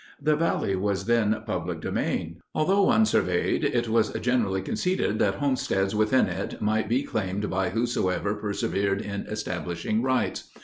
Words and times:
The 0.19 0.35
valley 0.35 0.75
was 0.75 1.05
then 1.05 1.43
public 1.45 1.79
domain. 1.79 2.37
Although 2.55 2.89
unsurveyed, 2.89 3.63
it 3.63 3.87
was 3.87 4.09
generally 4.13 4.63
conceded 4.63 5.19
that 5.19 5.35
homesteads 5.35 5.93
within 5.93 6.25
it 6.25 6.59
might 6.59 6.89
be 6.89 7.03
claimed 7.03 7.51
by 7.51 7.69
whosoever 7.69 8.33
persevered 8.33 9.01
in 9.03 9.27
establishing 9.27 10.01
rights. 10.01 10.49